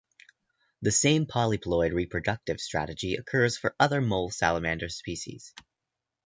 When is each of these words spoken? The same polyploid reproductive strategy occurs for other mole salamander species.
The 0.81 0.89
same 0.89 1.27
polyploid 1.27 1.93
reproductive 1.93 2.59
strategy 2.59 3.13
occurs 3.13 3.59
for 3.59 3.75
other 3.79 4.01
mole 4.01 4.31
salamander 4.31 4.89
species. 4.89 5.53